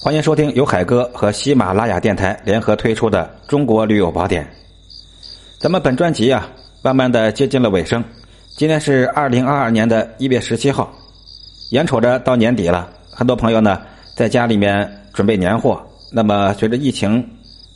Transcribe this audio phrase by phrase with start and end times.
[0.00, 4.44] 欢迎收听由海哥和喜马拉雅电台联合推出的《中国旅游宝典》。
[5.58, 6.48] 咱们本专辑啊，
[6.82, 8.02] 慢慢的接近了尾声。
[8.56, 10.88] 今天是二零二二年的一月十七号，
[11.70, 13.82] 眼瞅着到年底了，很多朋友呢
[14.14, 15.84] 在家里面准备年货。
[16.12, 17.28] 那么随着疫情，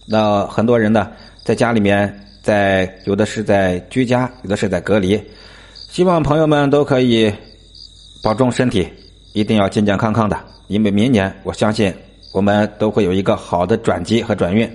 [0.07, 1.11] 那很多人呢
[1.43, 5.21] 在家里面，在有的是在居家，有的是在隔离。
[5.91, 7.33] 希望朋友们都可以
[8.23, 8.89] 保重身体，
[9.33, 11.93] 一定要健健康康的，因为明年我相信。
[12.33, 14.71] 我们都会有一个好的转机和转运。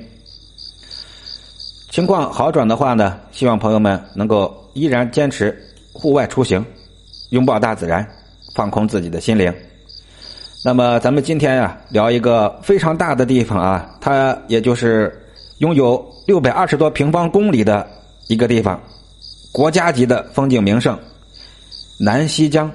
[1.89, 5.57] 情况好转的话呢，希望朋友们能够依然坚持
[5.91, 6.63] 户外出行，
[7.31, 8.07] 拥抱大自然，
[8.53, 9.51] 放空自己的心灵。
[10.63, 15.19] 那么，咱们今天呀，聊一个非常大的地方啊，它也就是
[15.59, 17.87] 拥有六百二十多平方公里的
[18.27, 18.79] 一个地方，
[19.51, 20.97] 国家级的风景名胜——
[21.99, 22.71] 南溪江。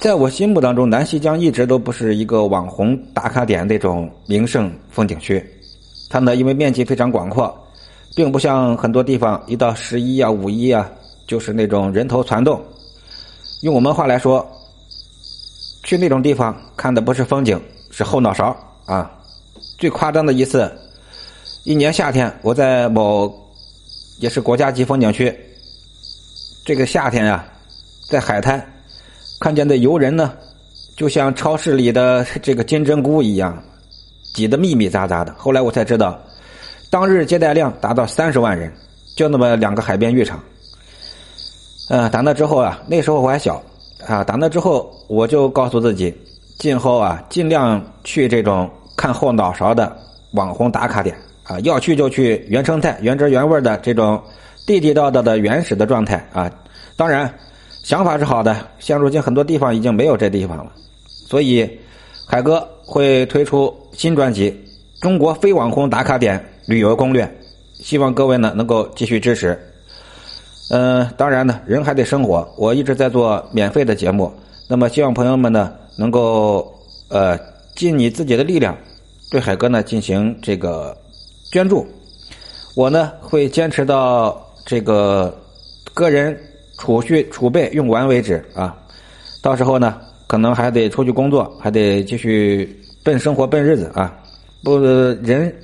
[0.00, 5.44] 在我心目当中，南溪江一直都不是一个网红打卡点那种名胜风景区。
[6.08, 7.54] 它呢，因为面积非常广阔，
[8.16, 10.90] 并不像很多地方一到十一啊、五一啊，
[11.26, 12.58] 就是那种人头攒动。
[13.60, 14.50] 用我们话来说，
[15.82, 17.60] 去那种地方看的不是风景，
[17.90, 19.12] 是后脑勺啊。
[19.76, 20.72] 最夸张的一次，
[21.64, 23.30] 一年夏天，我在某
[24.18, 25.30] 也是国家级风景区，
[26.64, 27.46] 这个夏天啊，
[28.08, 28.66] 在海滩。
[29.40, 30.34] 看见的游人呢，
[30.96, 33.58] 就像超市里的 这个金针菇一样，
[34.34, 35.34] 挤得密密匝匝的。
[35.38, 36.20] 后来我才知道，
[36.90, 38.70] 当日接待量达到三十万人，
[39.16, 40.38] 就那么两个海边浴场。
[41.88, 43.62] 嗯，打那之后啊，那时候我还小
[44.06, 46.14] 啊，打那之后我就告诉自己，
[46.58, 49.96] 今后啊，尽量去这种看后脑勺的
[50.32, 54.22] 网红打卡点啊，要去就去原生态、原汁原味的这种
[54.66, 56.52] 地地道道的原始的状态啊，
[56.94, 57.32] 当然。
[57.82, 60.72] 想法是好的，现如今很多地方已经没有这地方了，
[61.26, 61.68] 所以
[62.26, 64.50] 海哥会推出新专辑
[65.02, 67.24] 《中国非网红打卡点旅游攻略》，
[67.82, 69.58] 希望各位呢能够继续支持。
[70.70, 74.30] 嗯，当然呢，人还得生活，我一直在做免费的节目，
[74.68, 76.72] 那么希望朋友们呢能够
[77.08, 77.36] 呃
[77.74, 78.76] 尽你自己的力量，
[79.30, 80.96] 对海哥呢进行这个
[81.50, 81.84] 捐助，
[82.76, 85.34] 我呢会坚持到这个
[85.94, 86.38] 个人。
[86.80, 88.74] 储蓄储备用完为止啊！
[89.42, 94.16] 到时候呢，可能还得出去工作，还得继续奔生活奔日子啊！
[94.64, 95.54] 不，人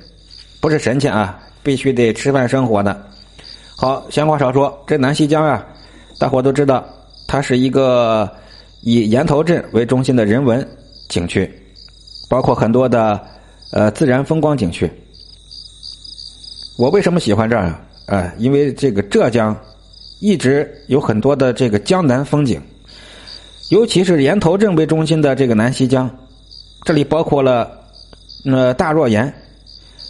[0.61, 2.95] 不是神仙啊，必须得吃饭生活的。
[3.75, 5.65] 好，闲话少说，这南溪江啊，
[6.19, 6.85] 大伙都知道，
[7.27, 8.29] 它是一个
[8.81, 10.65] 以岩头镇为中心的人文
[11.09, 11.51] 景区，
[12.29, 13.19] 包括很多的
[13.71, 14.87] 呃自然风光景区。
[16.77, 17.81] 我为什么喜欢这儿啊？
[18.05, 19.57] 啊，因为这个浙江。
[20.19, 22.59] 一直有很多的这个江南风景，
[23.69, 26.09] 尤其是岩头镇为中心的这个南溪江，
[26.83, 27.69] 这里包括了
[28.45, 29.31] 呃大若岩、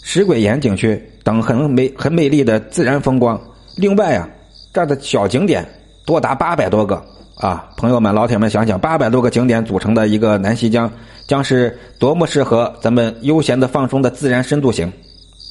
[0.04, 3.40] 石鬼岩景区等很美很美丽的自然风光。
[3.76, 4.30] 另外啊，
[4.74, 5.68] 这儿的小景点
[6.06, 7.04] 多达八百多个
[7.36, 7.70] 啊！
[7.76, 10.90] 朋友们、老铁们，想想八百多个景点组成的一个南溪江，
[11.28, 14.92] 将是多么适合咱们悠闲的放松的自然深度行，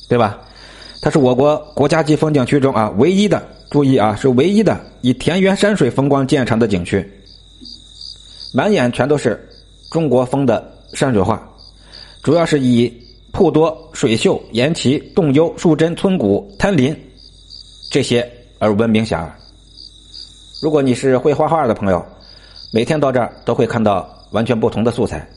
[0.08, 0.38] 对吧？
[1.02, 3.42] 它是我国国家级风景区中啊唯一的。
[3.70, 7.04] 注意啊，是唯一的以田园山水风光见长的景区，
[8.54, 9.38] 满眼全都是
[9.90, 11.42] 中国风的山水画，
[12.22, 12.92] 主要是以
[13.32, 16.96] 瀑多、水秀、岩奇、洞幽、树真、村谷、滩林
[17.90, 18.26] 这些
[18.58, 19.28] 而闻名遐迩。
[20.62, 22.04] 如果你是会画画的朋友，
[22.72, 25.28] 每天到这儿都会看到完全不同的素材。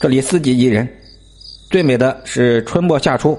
[0.00, 0.86] 这里四季宜人，
[1.70, 3.38] 最美的是春末夏初。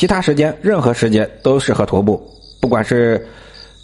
[0.00, 2.18] 其他时间，任何时间都适合徒步，
[2.58, 3.22] 不管是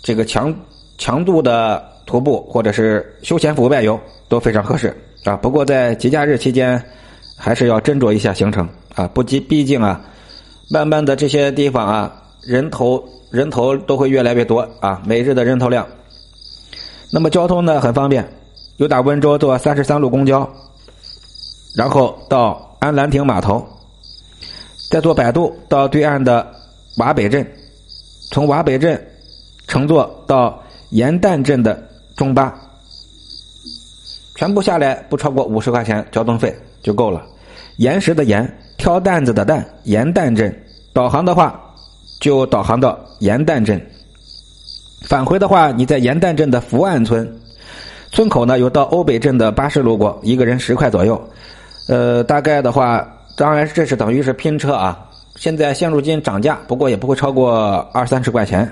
[0.02, 0.50] 这个强
[0.96, 5.36] 强度的徒步，或者是休闲户外游，都非常合适啊。
[5.36, 6.82] 不过在节假日期间，
[7.36, 9.06] 还是要斟酌一下行程啊。
[9.08, 10.00] 不，毕毕竟啊，
[10.70, 12.10] 慢慢的这些地方啊，
[12.40, 15.86] 人头人头都会越来越多啊，每日的人头量。
[17.12, 18.26] 那么交通呢很方便，
[18.78, 20.50] 有打温州坐三十三路公交，
[21.76, 23.62] 然后到安兰亭码头。
[24.88, 26.46] 再坐摆渡到对岸的
[26.98, 27.44] 瓦北镇，
[28.30, 29.04] 从瓦北镇
[29.66, 31.76] 乘坐到盐旦镇的
[32.16, 32.54] 中巴，
[34.36, 37.20] 全部下来不超过五十块钱交通费就够了。
[37.78, 38.48] 岩石的岩，
[38.78, 40.56] 挑担子的担，盐担镇。
[40.92, 41.60] 导航的话，
[42.20, 43.84] 就导航到盐旦镇。
[45.02, 47.28] 返回的话，你在盐旦镇的福岸村，
[48.12, 51.20] 村口呢有到瓯北镇的巴士路过，一个人十块左右。
[51.88, 53.12] 呃，大概的话。
[53.36, 54.98] 当然，这是等于是拼车啊！
[55.36, 58.66] 现在现如今涨价，不过也不会超过二三十块钱，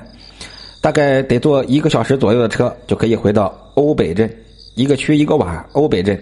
[0.80, 4.34] 大概得坐一个小时左右的车就可以回到瓯北镇，
[4.74, 6.18] 一个区一个瓦，瓯北镇。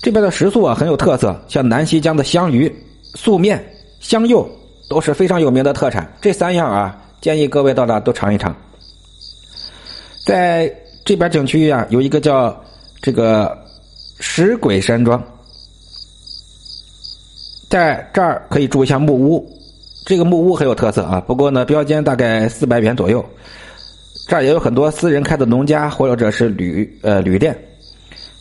[0.00, 2.74] 这边的食宿啊很有特色，像南溪江的香鱼、
[3.14, 3.62] 素面、
[4.00, 4.48] 香柚
[4.88, 6.10] 都是非常有名的特产。
[6.22, 8.56] 这三样啊，建议各位到那都尝一尝。
[10.24, 10.74] 在
[11.04, 12.58] 这边景区啊，有一个叫
[13.02, 13.54] 这个
[14.18, 15.22] 石鬼山庄，
[17.72, 19.50] 在这儿可以住一下木屋。
[20.04, 23.24] 这个木屋很有特色啊，不过呢，标间大概四百元左右。
[24.28, 27.58] 这儿也有很多私人开的农家或者是旅呃旅店，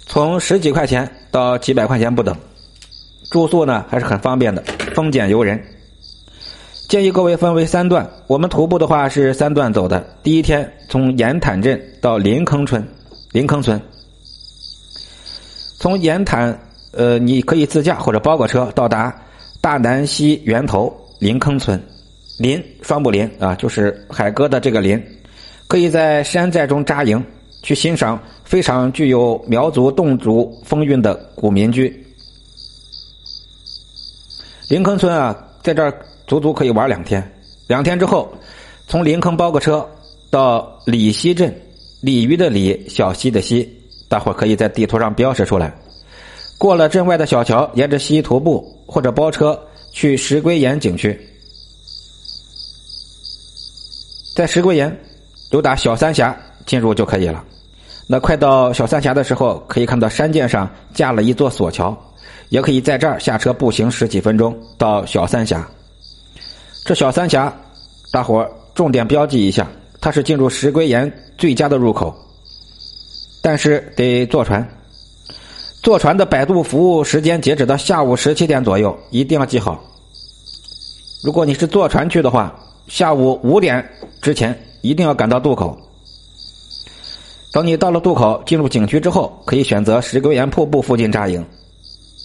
[0.06, 2.36] 从十几块钱到几百块钱不等。
[3.30, 4.62] 住宿呢还是很方便的，
[4.94, 5.58] 丰俭由人。
[6.90, 10.06] 建议各位分为三段，我们徒步的话是三段走的。
[10.22, 12.86] 第一天从盐坦镇到林坑村，
[13.32, 13.82] 林坑村。
[15.80, 16.60] 从盐坦，
[16.92, 19.21] 呃，你可以自驾或者包个车到达
[19.62, 21.82] 大南溪源头林坑村，
[22.38, 25.02] 林双木林啊，就是海哥的这个林，
[25.68, 27.24] 可以在山寨中扎营，
[27.64, 32.06] 去欣赏非常具有苗族侗族风韵的古民居。
[34.68, 35.94] 林坑村啊，在这儿。
[36.28, 37.22] 足足可以玩两天，
[37.68, 38.32] 两天之后，
[38.88, 39.86] 从林坑包个车
[40.30, 41.54] 到李溪镇，
[42.00, 43.70] 鲤鱼的鲤，小溪的溪，
[44.08, 45.74] 大伙可以在地图上标识出来。
[46.58, 49.58] 过了镇外的小桥，沿着溪徒步或者包车
[49.94, 51.18] 去石龟岩景区。
[54.36, 54.94] 在石龟岩，
[55.52, 57.42] 由打小三峡进入就可以了。
[58.06, 61.98] 那快到小三峡的时候，可以看到山涧上架了一座索桥，
[62.50, 65.66] 也可以在这儿下车步行十几分钟到小三峡。
[66.84, 67.56] 这小三峡，
[68.12, 68.46] 大伙
[68.76, 69.66] 重点标记一下，
[70.02, 72.14] 它是进入石龟岩最佳的入口，
[73.42, 74.68] 但是得坐船。
[75.82, 79.84] 坐船的摆渡服务时间截止到下午十七点左右，一定要记好。
[81.24, 82.54] 如果你是坐船去的话，
[82.88, 83.84] 下午五点
[84.22, 85.76] 之前一定要赶到渡口。
[87.52, 91.44] 等你到了渡口，进入景区之后，可以选择石龟岩瀑布附近扎营，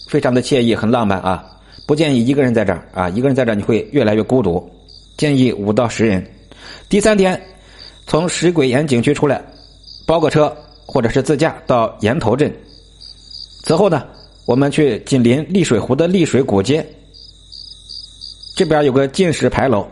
[0.07, 1.43] 非常的惬意，很浪漫啊。
[1.87, 4.63] 不建议一个人在这儿啊，一个人在这儿你会越来越孤独。
[5.17, 6.23] 建议五到十人。
[6.89, 7.41] 第三天，
[8.05, 9.43] 从石鬼岩景区出来，
[10.05, 10.55] 包个车
[10.85, 12.53] 或者是自驾到岩头镇。
[13.63, 14.05] 此后呢，
[14.45, 16.85] 我们去紧邻丽水湖的丽水古街，
[18.55, 19.85] 这边有个进士牌楼，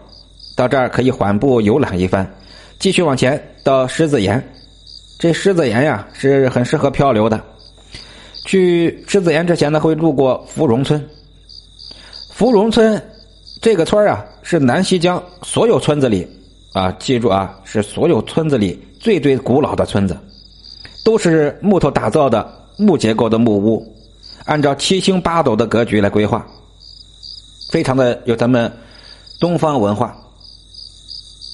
[0.56, 2.30] 到这儿可以缓步游览一番。
[2.80, 4.42] 继续往前到狮子岩，
[5.20, 7.42] 这狮子岩呀是很适合漂流的。
[8.46, 11.04] 去狮子岩之前呢，会路过芙蓉村。
[12.32, 13.02] 芙蓉村
[13.62, 16.28] 这个村啊，是南溪江所有村子里
[16.74, 20.18] 啊，记住啊，是所有村子里最最古老的村子，
[21.04, 22.48] 都是木头打造的
[22.78, 23.96] 木结构的木屋，
[24.46, 26.46] 按照七星八斗的格局来规划，
[27.72, 28.72] 非常的有咱们
[29.40, 30.16] 东方文化，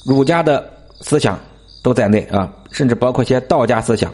[0.04, 0.68] 儒家的
[1.00, 1.38] 思想
[1.82, 4.12] 都在内啊，甚至包括一些道家思想。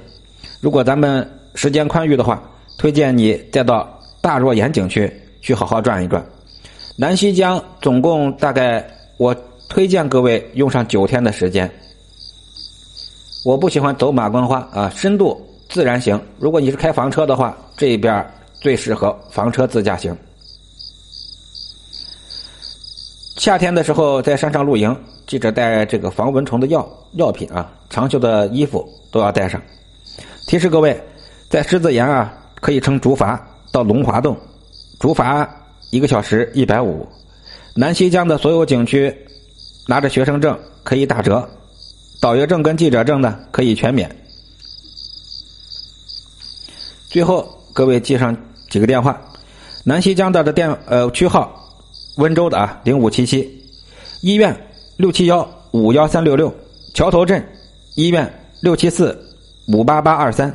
[0.60, 2.42] 如果咱们时间宽裕的话，
[2.76, 3.88] 推荐你再到
[4.20, 6.24] 大若岩景区去好好转一转。
[6.96, 8.84] 南溪江总共大概，
[9.18, 9.34] 我
[9.68, 11.70] 推荐各位用上九天的时间。
[13.44, 16.20] 我不喜欢走马观花啊，深度自然行。
[16.38, 18.24] 如果你是开房车的话，这边
[18.60, 20.16] 最适合房车自驾行。
[23.36, 29.60] 夏天的时候在山上露营，记着带这个防蚊虫的药药品啊，长袖的衣服都要带上。
[30.46, 31.00] 提示各位，
[31.48, 33.38] 在狮子岩啊，可以乘竹筏
[33.70, 34.36] 到龙华洞，
[34.98, 35.48] 竹筏。
[35.90, 37.08] 一个小时一百五，
[37.74, 39.10] 南溪江的所有景区
[39.86, 41.48] 拿着学生证可以打折，
[42.20, 44.14] 导游证跟记者证呢可以全免。
[47.08, 48.36] 最后，各位记上
[48.68, 49.20] 几个电话：
[49.84, 51.52] 南溪江的的电呃区号，
[52.16, 53.64] 温州的啊零五七七，
[54.20, 54.54] 医院
[54.96, 56.54] 六七幺五幺三六六，
[56.94, 57.44] 桥头镇
[57.94, 59.18] 医院六七四
[59.68, 60.54] 五八八二三，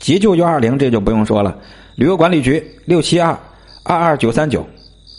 [0.00, 1.56] 急救幺二零这就不用说了，
[1.94, 3.38] 旅游管理局六七二。
[3.84, 4.64] 二二九三九，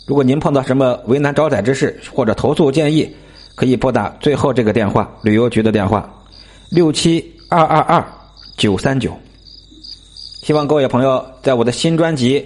[0.06, 3.14] 如果您碰到什么为难招宰之事或者投诉建议，
[3.54, 6.10] 可以拨打最后这个电话，旅游局的电话
[6.70, 8.02] 六七二二二
[8.56, 9.14] 九三九。
[10.44, 12.38] 希望各位朋友在我的新专辑《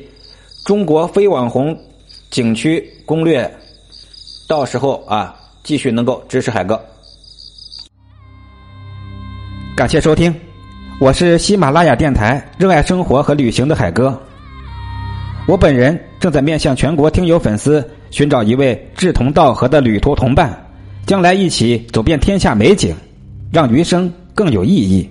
[0.64, 1.76] 中国非网红
[2.31, 3.45] 景区攻略》，
[4.49, 6.81] 到时候啊继续能够支持海哥。
[9.75, 10.33] 感谢收听，
[11.00, 14.17] 我是喜马拉雅电台热爱生活和旅行的海哥。
[15.49, 20.57] 我本人正在面向全国听友粉丝寻找一位志同道合的旅途同伴，
[21.05, 22.95] 将来一起走遍天下美景，
[23.52, 25.11] 让余生更有意义。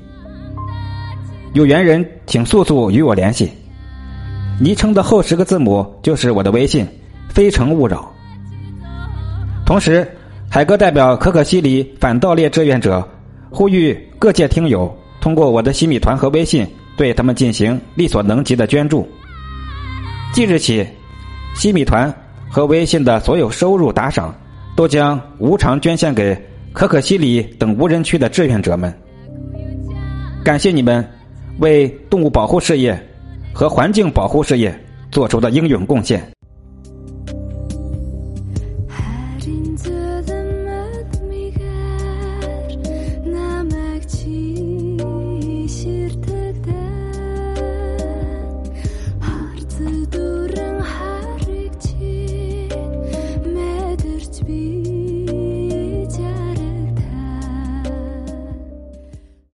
[1.53, 3.51] 有缘人请速速与我联系。
[4.59, 6.87] 昵称的后十个字母就是我的微信
[7.29, 8.11] 非诚勿扰
[9.67, 10.07] 同时
[10.49, 13.07] 海哥代表可可西里反盗猎志愿者
[13.51, 19.07] 呼吁各界听友通过我的西米团和微信对他们进行力所能及的捐助。
[20.33, 20.85] 即日起
[21.53, 22.11] 西米团
[22.49, 24.33] 和微信的所有收入打赏
[24.75, 26.35] 都将无偿捐献给
[26.73, 28.91] 可可西里等无人区的志愿者们。
[30.43, 31.16] 感谢你们。
[31.59, 32.97] 为动物保护事业
[33.53, 34.77] 和环境保护事业
[35.11, 36.36] 做出的英勇贡献。